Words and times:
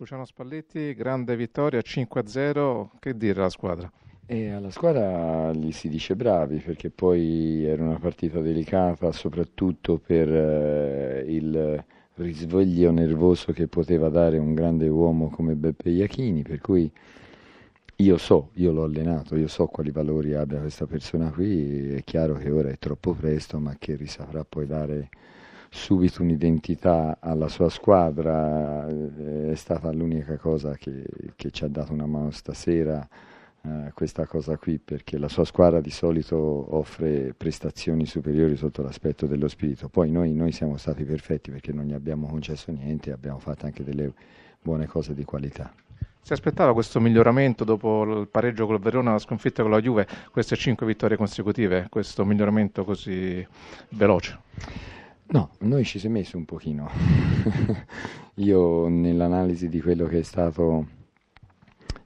Luciano 0.00 0.24
Spalletti, 0.24 0.94
grande 0.94 1.34
vittoria 1.34 1.80
5-0, 1.80 2.90
che 3.00 3.16
dire 3.16 3.40
alla 3.40 3.50
squadra? 3.50 3.90
E 4.26 4.50
alla 4.50 4.70
squadra 4.70 5.50
gli 5.50 5.72
si 5.72 5.88
dice 5.88 6.14
bravi 6.14 6.58
perché 6.58 6.88
poi 6.88 7.64
era 7.64 7.82
una 7.82 7.98
partita 7.98 8.38
delicata 8.38 9.10
soprattutto 9.10 9.98
per 9.98 10.32
eh, 10.32 11.24
il 11.26 11.84
risveglio 12.14 12.92
nervoso 12.92 13.50
che 13.50 13.66
poteva 13.66 14.08
dare 14.08 14.38
un 14.38 14.54
grande 14.54 14.86
uomo 14.86 15.30
come 15.30 15.56
Beppe 15.56 15.90
Iachini, 15.90 16.42
per 16.42 16.60
cui 16.60 16.88
io 17.96 18.18
so, 18.18 18.50
io 18.52 18.70
l'ho 18.70 18.84
allenato, 18.84 19.34
io 19.34 19.48
so 19.48 19.66
quali 19.66 19.90
valori 19.90 20.32
abbia 20.34 20.60
questa 20.60 20.86
persona 20.86 21.32
qui, 21.32 21.94
è 21.94 22.04
chiaro 22.04 22.34
che 22.34 22.50
ora 22.50 22.68
è 22.68 22.78
troppo 22.78 23.14
presto, 23.14 23.58
ma 23.58 23.74
che 23.76 23.96
risaprà 23.96 24.44
poi 24.44 24.64
dare 24.64 25.08
subito 25.68 26.22
un'identità 26.22 27.18
alla 27.20 27.48
sua 27.48 27.68
squadra, 27.68 28.86
è 28.86 29.54
stata 29.54 29.92
l'unica 29.92 30.36
cosa 30.36 30.74
che, 30.76 31.04
che 31.36 31.50
ci 31.50 31.64
ha 31.64 31.68
dato 31.68 31.92
una 31.92 32.06
mano 32.06 32.30
stasera. 32.30 33.06
Uh, 33.60 33.90
questa 33.92 34.24
cosa 34.24 34.56
qui 34.56 34.78
perché 34.78 35.18
la 35.18 35.26
sua 35.26 35.44
squadra 35.44 35.80
di 35.80 35.90
solito 35.90 36.36
offre 36.36 37.34
prestazioni 37.36 38.06
superiori 38.06 38.54
sotto 38.54 38.82
l'aspetto 38.82 39.26
dello 39.26 39.48
spirito 39.48 39.88
poi 39.88 40.12
noi, 40.12 40.32
noi 40.32 40.52
siamo 40.52 40.76
stati 40.76 41.02
perfetti 41.02 41.50
perché 41.50 41.72
non 41.72 41.86
gli 41.86 41.92
abbiamo 41.92 42.28
concesso 42.28 42.70
niente 42.70 43.10
abbiamo 43.10 43.40
fatto 43.40 43.66
anche 43.66 43.82
delle 43.82 44.12
buone 44.62 44.86
cose 44.86 45.12
di 45.12 45.24
qualità 45.24 45.74
si 46.28 46.34
aspettava 46.34 46.74
questo 46.74 47.00
miglioramento 47.00 47.64
dopo 47.64 48.20
il 48.20 48.28
pareggio 48.28 48.66
con 48.66 48.74
il 48.74 48.82
Verona, 48.82 49.12
la 49.12 49.18
sconfitta 49.18 49.62
con 49.62 49.70
la 49.70 49.80
Juve, 49.80 50.06
queste 50.30 50.56
cinque 50.56 50.84
vittorie 50.84 51.16
consecutive, 51.16 51.86
questo 51.88 52.22
miglioramento 52.26 52.84
così 52.84 53.46
veloce? 53.88 54.38
No, 55.30 55.50
noi 55.60 55.84
ci 55.84 55.98
si 55.98 56.06
è 56.06 56.10
messo 56.10 56.38
un 56.38 56.46
pochino. 56.46 56.88
Io 58.36 58.88
nell'analisi 58.88 59.68
di 59.68 59.80
quello 59.80 60.06
che 60.06 60.20
è 60.20 60.22
stato 60.22 60.86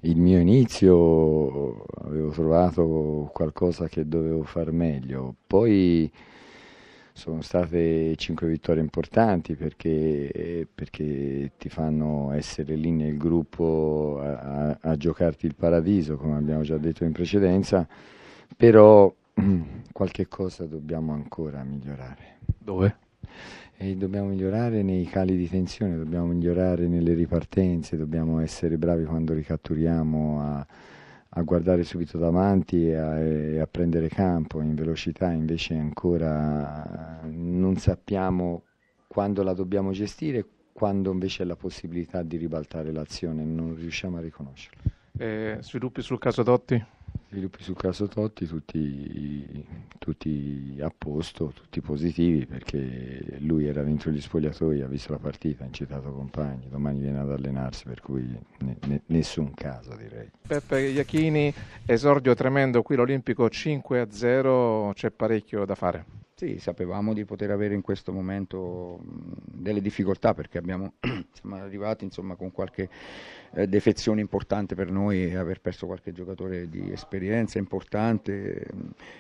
il 0.00 0.16
mio 0.16 0.38
inizio 0.40 1.84
avevo 2.04 2.30
trovato 2.30 3.30
qualcosa 3.32 3.87
che 3.87 4.09
dovevo 4.09 4.42
far 4.42 4.73
meglio. 4.73 5.37
Poi 5.46 6.10
sono 7.12 7.42
state 7.42 8.16
cinque 8.16 8.48
vittorie 8.48 8.82
importanti 8.82 9.54
perché, 9.54 10.66
perché 10.74 11.52
ti 11.59 11.68
fanno 11.68 12.32
essere 12.32 12.74
lì 12.74 12.90
nel 12.90 13.16
gruppo 13.16 14.18
a, 14.20 14.70
a, 14.70 14.79
a 14.80 14.96
giocarti 14.96 15.46
il 15.46 15.54
paradiso, 15.54 16.16
come 16.16 16.36
abbiamo 16.36 16.62
già 16.62 16.76
detto 16.76 17.04
in 17.04 17.12
precedenza, 17.12 17.86
però 18.57 19.14
qualche 19.92 20.26
cosa 20.26 20.64
dobbiamo 20.66 21.12
ancora 21.12 21.62
migliorare. 21.62 22.38
Dove? 22.59 22.96
E 23.76 23.96
dobbiamo 23.96 24.28
migliorare 24.28 24.82
nei 24.82 25.04
cali 25.06 25.37
di 25.37 25.48
tensione, 25.48 25.96
dobbiamo 25.96 26.26
migliorare 26.26 26.87
nelle 26.87 27.15
ripartenze, 27.15 27.96
dobbiamo 27.96 28.38
essere 28.40 28.76
bravi 28.76 29.04
quando 29.04 29.34
ricatturiamo 29.34 30.40
a, 30.40 30.66
a 31.30 31.42
guardare 31.42 31.82
subito 31.82 32.18
davanti 32.18 32.88
e 32.88 32.95
a, 32.95 33.18
e 33.18 33.59
a, 33.59 33.66
prendere 33.66 34.09
campo 34.09 34.60
in 34.60 34.74
velocità, 34.74 35.32
invece 35.32 35.74
ancora 35.74 37.20
non 37.24 37.76
sappiamo 37.76 38.64
quando 39.09 39.42
la 39.42 39.52
dobbiamo 39.52 39.90
gestire, 39.90 40.46
quando 40.73 41.10
invece 41.10 41.42
è 41.42 41.46
la 41.46 41.57
possibilità 41.57 42.23
di 42.23 42.36
ribaltare 42.36 42.92
l'azione, 42.92 43.45
non 43.45 43.74
riusciamo 43.74 44.18
a 44.18 44.20
riconoscerlo. 44.20 44.82
Eh, 45.18 45.59
sviluppi 45.60 46.02
sul 46.02 46.18
caso 46.18 46.42
Dotti? 46.42 46.82
Sviluppi 47.29 47.63
sul 47.63 47.77
caso 47.77 48.09
Totti, 48.09 48.46
tutti, 48.46 49.66
tutti, 49.99 50.77
a 50.82 50.93
posto, 50.96 51.46
tutti 51.54 51.80
positivi 51.80 52.45
perché 52.45 53.38
lui 53.38 53.66
era 53.66 53.82
dentro 53.82 54.10
gli 54.10 54.21
spogliatoi, 54.21 54.82
ha 54.82 54.87
visto 54.87 55.13
la 55.13 55.19
partita, 55.19 55.63
ha 55.63 55.66
incitato 55.66 56.13
compagni, 56.13 56.69
domani 56.69 57.01
viene 57.01 57.21
ad 57.21 57.30
allenarsi 57.30 57.85
per 57.85 58.02
cui 58.02 58.23
ne, 58.59 58.77
ne, 58.82 59.01
nessun 59.07 59.54
caso 59.54 59.96
direi. 59.96 60.30
Peppe 60.46 60.80
Iachini, 60.80 61.51
esordio 61.87 62.35
tremendo 62.35 62.82
qui 62.82 62.96
l'Olimpico 62.96 63.47
5-0, 63.47 64.93
c'è 64.93 65.10
parecchio 65.10 65.65
da 65.65 65.75
fare. 65.75 66.22
Sì, 66.34 66.59
sapevamo 66.59 67.12
di 67.12 67.25
poter 67.25 67.50
avere 67.50 67.75
in 67.75 67.82
questo 67.82 68.10
momento 68.12 68.98
delle 69.04 69.81
difficoltà 69.81 70.34
perché 70.34 70.59
abbiamo, 70.59 70.94
siamo 71.31 71.56
arrivati 71.56 72.04
insomma, 72.04 72.34
con 72.34 72.50
qualche 72.50 72.88
eh, 73.53 73.69
defezione 73.69 74.20
importante 74.20 74.75
per 74.75 74.91
noi 74.91 75.26
e 75.26 75.37
aver 75.37 75.60
perso 75.60 75.87
qualche 75.87 76.12
giocatore 76.12 76.69
di 76.69 76.91
esperienza 76.91 77.59
importante. 77.59 78.66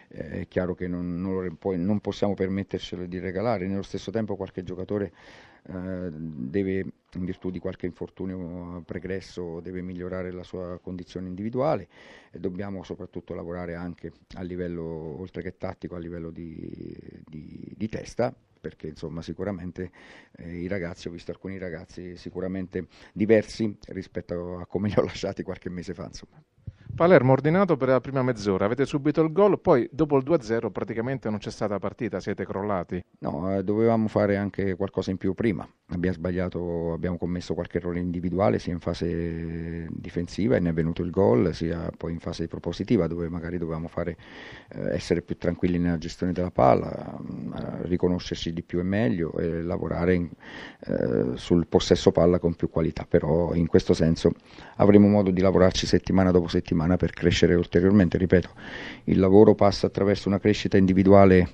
È 0.08 0.46
chiaro 0.48 0.74
che 0.74 0.88
non, 0.88 1.20
non, 1.20 1.56
non 1.60 2.00
possiamo 2.00 2.34
permettercelo 2.34 3.06
di 3.06 3.18
regalare, 3.20 3.68
nello 3.68 3.82
stesso 3.82 4.10
tempo 4.10 4.34
qualche 4.34 4.64
giocatore 4.64 5.12
eh, 5.68 6.10
deve, 6.10 6.86
in 7.18 7.24
virtù 7.24 7.50
di 7.50 7.58
qualche 7.58 7.86
infortunio 7.86 8.82
pregresso, 8.84 9.60
deve 9.60 9.82
migliorare 9.82 10.30
la 10.30 10.42
sua 10.42 10.78
condizione 10.82 11.28
individuale 11.28 11.88
e 12.30 12.38
dobbiamo 12.38 12.82
soprattutto 12.82 13.34
lavorare 13.34 13.74
anche 13.74 14.12
a 14.34 14.42
livello, 14.42 14.82
oltre 14.82 15.42
che 15.42 15.56
tattico, 15.56 15.94
a 15.94 15.98
livello 15.98 16.30
di, 16.30 16.54
di, 17.28 17.72
di 17.76 17.88
testa 17.88 18.34
perché 18.62 18.86
insomma 18.86 19.22
sicuramente 19.22 19.90
eh, 20.36 20.60
i 20.60 20.68
ragazzi, 20.68 21.08
ho 21.08 21.10
visto 21.10 21.32
alcuni 21.32 21.58
ragazzi 21.58 22.16
sicuramente 22.16 22.86
diversi 23.12 23.76
rispetto 23.88 24.58
a 24.58 24.66
come 24.66 24.88
li 24.88 24.94
ho 24.96 25.02
lasciati 25.02 25.42
qualche 25.42 25.68
mese 25.68 25.94
fa. 25.94 26.04
Insomma. 26.04 26.40
Palermo 26.94 27.32
ordinato 27.32 27.78
per 27.78 27.88
la 27.88 28.02
prima 28.02 28.22
mezz'ora, 28.22 28.66
avete 28.66 28.84
subito 28.84 29.22
il 29.22 29.32
gol, 29.32 29.58
poi 29.58 29.88
dopo 29.90 30.18
il 30.18 30.24
2-0 30.26 30.70
praticamente 30.70 31.30
non 31.30 31.38
c'è 31.38 31.50
stata 31.50 31.78
partita, 31.78 32.20
siete 32.20 32.44
crollati. 32.44 33.02
No, 33.20 33.56
eh, 33.56 33.64
dovevamo 33.64 34.08
fare 34.08 34.36
anche 34.36 34.76
qualcosa 34.76 35.10
in 35.10 35.16
più 35.16 35.32
prima. 35.32 35.66
Abbiamo 35.86 36.14
sbagliato, 36.14 36.92
abbiamo 36.92 37.16
commesso 37.16 37.54
qualche 37.54 37.78
errore 37.78 37.98
individuale 37.98 38.58
sia 38.58 38.74
in 38.74 38.78
fase 38.78 39.86
difensiva 39.90 40.56
e 40.56 40.60
ne 40.60 40.68
è 40.68 40.72
venuto 40.74 41.02
il 41.02 41.10
gol, 41.10 41.54
sia 41.54 41.90
poi 41.96 42.12
in 42.12 42.18
fase 42.18 42.46
propositiva 42.46 43.06
dove 43.06 43.26
magari 43.30 43.56
dovevamo 43.56 43.88
fare, 43.88 44.16
eh, 44.68 44.94
essere 44.94 45.22
più 45.22 45.38
tranquilli 45.38 45.78
nella 45.78 45.98
gestione 45.98 46.32
della 46.32 46.50
palla, 46.50 47.18
eh, 47.18 47.88
riconoscerci 47.88 48.52
di 48.52 48.62
più 48.62 48.80
e 48.80 48.84
meglio 48.84 49.32
e 49.38 49.62
lavorare 49.62 50.14
in, 50.14 50.28
eh, 50.80 51.36
sul 51.36 51.66
possesso 51.66 52.12
palla 52.12 52.38
con 52.38 52.54
più 52.54 52.68
qualità. 52.68 53.06
Però 53.08 53.54
in 53.54 53.66
questo 53.66 53.94
senso 53.94 54.32
avremo 54.76 55.08
modo 55.08 55.30
di 55.30 55.40
lavorarci 55.40 55.86
settimana 55.86 56.30
dopo 56.30 56.48
settimana 56.48 56.81
settimana 56.82 56.96
per 56.96 57.12
crescere 57.12 57.54
ulteriormente. 57.54 58.18
Ripeto, 58.18 58.50
il 59.04 59.18
lavoro 59.18 59.54
passa 59.54 59.86
attraverso 59.86 60.28
una 60.28 60.38
crescita 60.38 60.76
individuale 60.76 61.48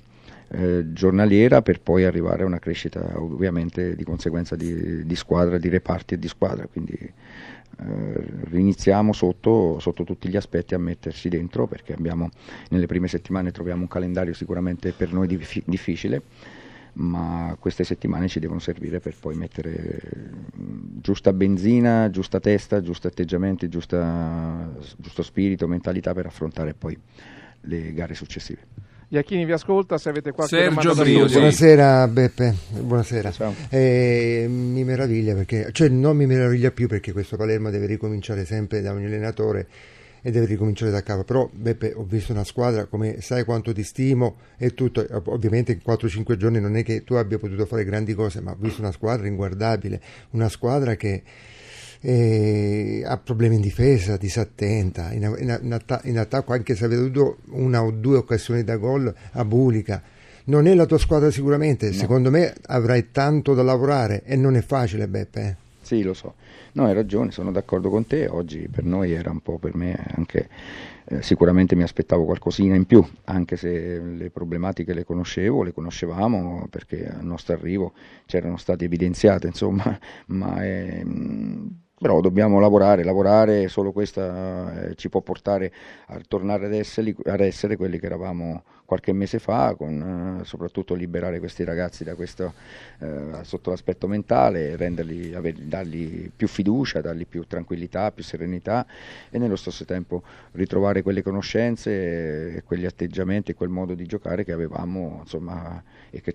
eh, 0.51 0.91
giornaliera 0.91 1.61
per 1.61 1.79
poi 1.81 2.05
arrivare 2.05 2.43
a 2.43 2.45
una 2.45 2.59
crescita 2.59 3.13
ovviamente 3.15 3.95
di 3.95 4.03
conseguenza 4.03 4.55
di, 4.55 5.05
di 5.05 5.15
squadra, 5.15 5.57
di 5.57 5.69
reparti 5.69 6.15
e 6.15 6.19
di 6.19 6.27
squadra. 6.27 6.67
Quindi 6.67 6.93
eh, 6.93 8.23
riniziamo 8.49 9.13
sotto, 9.13 9.77
sotto, 9.79 10.03
tutti 10.03 10.27
gli 10.27 10.37
aspetti 10.37 10.73
a 10.73 10.79
mettersi 10.79 11.29
dentro 11.29 11.67
perché 11.67 11.93
abbiamo, 11.93 12.29
nelle 12.69 12.87
prime 12.87 13.07
settimane 13.07 13.51
troviamo 13.51 13.81
un 13.81 13.87
calendario 13.87 14.33
sicuramente 14.33 14.91
per 14.91 15.13
noi 15.13 15.27
dif- 15.27 15.63
difficile 15.65 16.21
ma 16.93 17.55
queste 17.59 17.83
settimane 17.83 18.27
ci 18.27 18.39
devono 18.39 18.59
servire 18.59 18.99
per 18.99 19.15
poi 19.19 19.35
mettere 19.35 20.01
mm, 20.57 20.99
giusta 21.01 21.33
benzina, 21.33 22.09
giusta 22.09 22.39
testa, 22.39 22.81
giusti 22.81 23.07
atteggiamenti, 23.07 23.69
giusta, 23.69 24.71
giusto 24.97 25.23
spirito, 25.23 25.67
mentalità 25.67 26.13
per 26.13 26.25
affrontare 26.25 26.73
poi 26.73 26.97
le 27.61 27.93
gare 27.93 28.13
successive. 28.13 28.87
Iachini 29.11 29.43
vi 29.43 29.53
ascolta, 29.53 29.97
se 29.97 30.09
avete 30.09 30.31
qualche 30.31 30.55
Sergio 30.55 30.81
domanda 30.81 31.01
Briosi. 31.01 31.33
Buonasera 31.33 32.07
Beppe, 32.07 32.55
buonasera. 32.79 33.33
Eh, 33.69 34.45
mi 34.47 34.83
meraviglia 34.83 35.33
perché, 35.33 35.69
cioè 35.71 35.89
non 35.89 36.15
mi 36.15 36.27
meraviglia 36.27 36.69
più 36.69 36.87
perché 36.87 37.11
questo 37.11 37.35
Palermo 37.35 37.71
deve 37.71 37.87
ricominciare 37.87 38.45
sempre 38.45 38.81
da 38.81 38.93
ogni 38.93 39.05
allenatore 39.05 39.67
e 40.21 40.31
deve 40.31 40.45
ricominciare 40.45 40.91
da 40.91 41.01
capo. 41.01 41.23
Però 41.23 41.49
Beppe, 41.51 41.93
ho 41.95 42.03
visto 42.03 42.31
una 42.31 42.43
squadra, 42.43 42.85
come 42.85 43.21
sai 43.21 43.43
quanto 43.43 43.73
ti 43.73 43.83
stimo 43.83 44.37
e 44.57 44.73
tutto, 44.73 45.05
ovviamente 45.25 45.71
in 45.71 45.79
4-5 45.85 46.35
giorni 46.35 46.59
non 46.59 46.75
è 46.75 46.83
che 46.83 47.03
tu 47.03 47.15
abbia 47.15 47.37
potuto 47.37 47.65
fare 47.65 47.83
grandi 47.83 48.13
cose, 48.13 48.41
ma 48.41 48.51
ho 48.51 48.57
visto 48.57 48.81
una 48.81 48.91
squadra 48.91 49.27
inguardabile, 49.27 50.01
una 50.31 50.49
squadra 50.49 50.95
che 50.95 51.23
eh, 52.01 53.03
ha 53.05 53.17
problemi 53.17 53.55
in 53.55 53.61
difesa, 53.61 54.17
disattenta, 54.17 55.11
in, 55.11 55.23
in, 55.39 55.59
in, 55.61 55.73
atta- 55.73 56.01
in 56.03 56.17
attacco 56.17 56.53
anche 56.53 56.75
se 56.75 56.85
avete 56.85 57.01
avuto 57.01 57.37
una 57.49 57.83
o 57.83 57.91
due 57.91 58.17
occasioni 58.17 58.63
da 58.63 58.77
gol 58.77 59.13
a 59.31 59.45
Bulica. 59.45 60.01
Non 60.45 60.65
è 60.65 60.73
la 60.73 60.85
tua 60.85 60.97
squadra 60.97 61.29
sicuramente, 61.29 61.87
no. 61.87 61.93
secondo 61.93 62.31
me 62.31 62.55
avrai 62.67 63.11
tanto 63.11 63.53
da 63.53 63.61
lavorare 63.61 64.23
e 64.23 64.35
non 64.35 64.55
è 64.55 64.61
facile 64.61 65.07
Beppe. 65.07 65.67
Eh. 65.91 65.95
Sì, 65.97 66.03
lo 66.03 66.13
so. 66.13 66.35
No, 66.73 66.85
hai 66.85 66.93
ragione, 66.93 67.31
sono 67.31 67.51
d'accordo 67.51 67.89
con 67.89 68.05
te. 68.05 68.27
Oggi 68.27 68.67
per 68.69 68.83
noi 68.83 69.11
era 69.11 69.31
un 69.31 69.41
po' 69.41 69.57
per 69.57 69.75
me 69.75 69.95
anche 70.15 70.49
eh, 71.05 71.21
sicuramente 71.23 71.75
mi 71.75 71.83
aspettavo 71.83 72.25
qualcosina 72.25 72.75
in 72.75 72.85
più, 72.85 73.03
anche 73.25 73.55
se 73.57 73.99
le 73.99 74.29
problematiche 74.29 74.93
le 74.93 75.03
conoscevo, 75.03 75.63
le 75.63 75.73
conoscevamo 75.73 76.67
perché 76.69 77.07
al 77.07 77.25
nostro 77.25 77.55
arrivo 77.55 77.93
c'erano 78.25 78.57
state 78.57 78.85
evidenziate, 78.85 79.47
insomma, 79.47 79.97
ma 80.27 80.63
è, 80.63 81.01
però 81.99 82.21
dobbiamo 82.21 82.59
lavorare, 82.59 83.03
lavorare, 83.03 83.67
solo 83.67 83.91
questo 83.91 84.21
eh, 84.21 84.95
ci 84.95 85.09
può 85.09 85.19
portare 85.19 85.71
a 86.07 86.19
tornare 86.25 86.65
ad 86.65 86.73
essere, 86.73 87.13
ad 87.25 87.41
essere, 87.41 87.75
quelli 87.75 87.99
che 87.99 88.05
eravamo 88.05 88.63
qualche 88.85 89.11
mese 89.13 89.37
fa, 89.37 89.75
con, 89.75 90.39
eh, 90.41 90.45
soprattutto 90.45 90.95
liberare 90.95 91.39
questi 91.39 91.63
ragazzi 91.63 92.03
da 92.03 92.15
questo, 92.15 92.53
eh, 92.99 93.43
sotto 93.43 93.69
l'aspetto 93.69 94.07
mentale, 94.07 94.75
renderli, 94.77 95.35
aver, 95.35 95.53
dargli 95.55 96.31
più 96.35 96.47
fiducia, 96.47 97.01
dargli 97.01 97.27
più 97.27 97.45
tranquillità, 97.45 98.11
più 98.11 98.23
serenità 98.23 98.85
e 99.29 99.37
nello 99.37 99.57
stesso 99.57 99.85
tempo 99.85 100.23
ritrovare 100.53 101.03
quelle 101.03 101.21
conoscenze, 101.21 102.55
e 102.55 102.63
quegli 102.63 102.85
atteggiamenti 102.85 103.51
e 103.51 103.53
quel 103.53 103.69
modo 103.69 103.93
di 103.93 104.05
giocare 104.05 104.43
che 104.43 104.53
avevamo 104.53 105.19
insomma, 105.21 105.83
e 106.09 106.21
che 106.21 106.33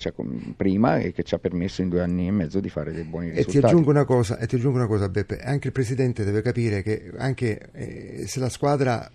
prima 0.56 0.99
e 0.99 1.12
che 1.12 1.22
ci 1.22 1.34
ha 1.34 1.38
permesso 1.38 1.82
in 1.82 1.88
due 1.88 2.02
anni 2.02 2.28
e 2.28 2.31
mezzo 2.31 2.60
di 2.60 2.69
fare 2.69 2.93
dei 2.93 3.05
buoni 3.05 3.31
risultati. 3.31 3.56
E 3.56 3.60
ti 3.60 3.67
aggiungo 3.67 3.90
una 3.90 4.05
cosa, 4.05 4.38
e 4.38 4.46
ti 4.46 4.55
aggiungo 4.56 4.76
una 4.76 4.87
cosa 4.87 5.08
Beppe, 5.08 5.38
anche 5.54 5.68
il 5.68 5.72
Presidente 5.72 6.24
deve 6.24 6.42
capire 6.42 6.82
che 6.82 7.10
anche 7.16 7.70
eh, 7.72 8.24
se 8.26 8.40
la 8.40 8.48
squadra 8.48 9.10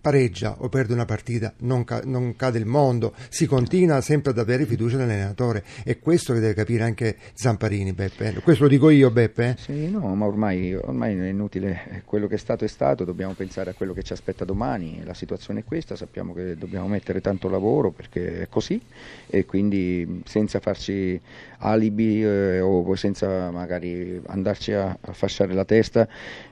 pareggia 0.00 0.56
o 0.58 0.68
perde 0.68 0.92
una 0.92 1.04
partita 1.04 1.52
non, 1.58 1.84
ca- 1.84 2.02
non, 2.04 2.36
cade 2.36 2.58
il 2.58 2.66
mondo, 2.66 3.14
si 3.28 3.46
continua 3.46 4.00
sempre 4.00 4.30
ad 4.32 4.38
avere 4.38 4.66
fiducia 4.66 4.96
nell'allenatore. 4.96 5.64
È 5.82 5.98
questo 5.98 6.32
che 6.32 6.40
deve 6.40 6.54
capire 6.54 6.84
anche 6.84 7.16
Zamparini, 7.32 7.92
Beppe. 7.92 8.40
Questo 8.42 8.64
lo 8.64 8.68
dico 8.68 8.90
io, 8.90 9.10
Beppe. 9.10 9.56
Sì, 9.58 9.88
no, 9.88 10.14
ma 10.14 10.26
ormai, 10.26 10.74
ormai 10.74 11.16
è 11.16 11.28
inutile, 11.28 12.02
quello 12.04 12.26
che 12.26 12.34
è 12.34 12.38
stato 12.38 12.64
è 12.64 12.68
stato, 12.68 13.04
dobbiamo 13.04 13.32
pensare 13.32 13.70
a 13.70 13.74
quello 13.74 13.92
che 13.92 14.02
ci 14.02 14.12
aspetta 14.12 14.44
domani, 14.44 15.02
la 15.04 15.14
situazione 15.14 15.60
è 15.60 15.64
questa, 15.64 15.96
sappiamo 15.96 16.34
che 16.34 16.56
dobbiamo 16.56 16.88
mettere 16.88 17.20
tanto 17.20 17.48
lavoro 17.48 17.90
perché 17.90 18.42
è 18.42 18.48
così 18.48 18.80
e 19.26 19.44
quindi 19.46 20.22
senza 20.26 20.60
farci 20.60 21.20
alibi 21.58 22.22
eh, 22.22 22.60
o 22.60 22.94
senza 22.94 23.50
magari 23.50 24.20
andarci 24.26 24.72
a, 24.72 24.96
a 25.00 25.12
fasciare 25.12 25.54
la 25.54 25.64
testa 25.64 25.83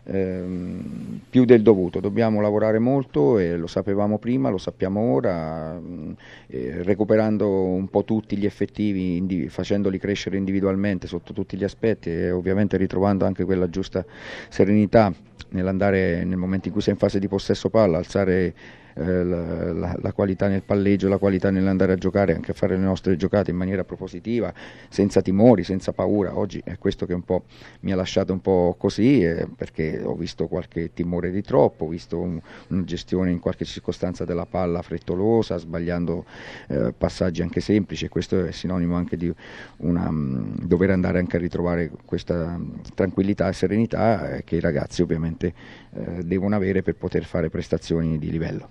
ehm, 0.04 1.20
più 1.28 1.44
del 1.44 1.62
dovuto. 1.62 2.00
Dobbiamo 2.00 2.40
lavorare 2.40 2.78
molto 2.78 3.38
e 3.38 3.56
lo 3.56 3.66
sapevamo 3.66 4.18
prima, 4.18 4.48
lo 4.48 4.58
sappiamo 4.58 5.00
ora, 5.00 5.80
eh, 6.46 6.82
recuperando 6.82 7.48
un 7.48 7.88
po' 7.88 8.04
tutti 8.04 8.36
gli 8.36 8.46
effettivi, 8.46 9.16
indiv- 9.16 9.48
facendoli 9.48 9.98
crescere 9.98 10.36
individualmente 10.36 11.06
sotto 11.06 11.32
tutti 11.32 11.56
gli 11.56 11.64
aspetti 11.64 12.10
e 12.10 12.30
ovviamente 12.30 12.76
ritrovando 12.76 13.24
anche 13.24 13.44
quella 13.44 13.68
giusta 13.68 14.04
serenità 14.48 15.12
nell'andare 15.50 16.24
nel 16.24 16.38
momento 16.38 16.68
in 16.68 16.72
cui 16.72 16.82
sei 16.82 16.94
in 16.94 16.98
fase 16.98 17.18
di 17.18 17.28
possesso 17.28 17.68
palla, 17.70 17.98
alzare 17.98 18.54
eh, 18.94 19.24
la, 19.24 19.72
la, 19.72 19.96
la, 20.00 20.12
qualità 20.12 20.48
nel 20.48 20.62
palleggio, 20.62 21.08
la 21.08 21.18
qualità 21.18 21.50
nell'andare 21.50 21.92
a 21.92 21.96
giocare, 21.96 22.34
anche 22.34 22.50
a 22.50 22.54
fare 22.54 22.76
le 22.76 22.82
nostre 22.82 23.16
giocate 23.16 23.50
in 23.50 23.56
maniera 23.56 23.84
propositiva, 23.84 24.52
senza 24.88 25.20
timori, 25.20 25.64
senza 25.64 25.92
paura. 25.92 26.36
Oggi 26.36 26.60
è 26.64 26.78
questo 26.78 27.06
che 27.06 27.18
mi 27.80 27.92
ha 27.92 27.96
lasciato 27.96 28.32
un 28.32 28.40
po' 28.40 28.74
così, 28.78 29.22
eh, 29.22 29.46
perché 29.54 30.00
ho 30.02 30.14
visto 30.14 30.46
qualche 30.46 30.92
timore 30.92 31.30
di 31.30 31.42
troppo, 31.42 31.84
ho 31.84 31.88
visto 31.88 32.18
un, 32.18 32.40
una 32.68 32.84
gestione 32.84 33.30
in 33.30 33.40
qualche 33.40 33.64
circostanza 33.64 34.24
della 34.24 34.46
palla 34.46 34.82
frettolosa, 34.82 35.56
sbagliando 35.56 36.24
eh, 36.68 36.92
passaggi 36.96 37.42
anche 37.42 37.60
semplici, 37.60 38.06
e 38.06 38.08
questo 38.08 38.46
è 38.46 38.52
sinonimo 38.52 38.94
anche 38.94 39.16
di 39.16 39.32
una, 39.78 40.08
um, 40.08 40.54
dover 40.58 40.90
andare 40.90 41.18
anche 41.18 41.36
a 41.36 41.40
ritrovare 41.40 41.90
questa 42.04 42.58
tranquillità 42.94 43.48
e 43.48 43.52
serenità 43.52 44.36
eh, 44.36 44.44
che 44.44 44.56
i 44.56 44.60
ragazzi 44.60 45.02
ovviamente 45.02 45.54
eh, 45.94 46.22
devono 46.24 46.54
avere 46.56 46.82
per 46.82 46.94
poter 46.94 47.24
fare 47.24 47.48
prestazioni 47.48 48.18
di 48.18 48.30
livello. 48.30 48.68